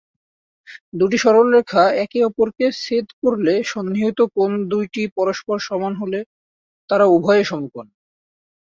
দুইটি 0.93 1.17
সরলরেখা 1.17 1.83
একে 2.03 2.19
অপরকে 2.23 2.65
ছেদ 2.81 3.07
করলে 3.21 3.53
সন্নিহিত 3.65 4.19
কোণ 4.35 4.51
দুইটি 4.71 5.01
পরস্পর 5.17 5.55
সমান 5.67 5.93
হলে, 5.95 6.19
তারা 6.89 7.05
উভয়েই 7.15 7.45
সমকোণ। 7.45 7.87